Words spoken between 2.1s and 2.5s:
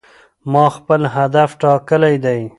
دی.